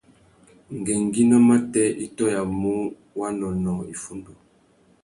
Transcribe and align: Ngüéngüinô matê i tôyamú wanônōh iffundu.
Ngüéngüinô 0.77 1.37
matê 1.47 1.83
i 2.05 2.07
tôyamú 2.15 2.73
wanônōh 3.19 3.79
iffundu. 3.93 4.31